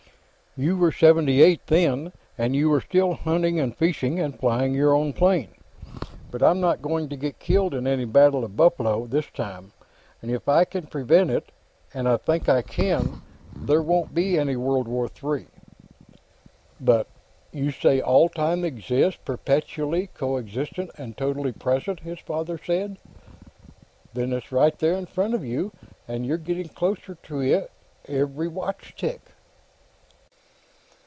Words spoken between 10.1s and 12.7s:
and if I can prevent it, and I think I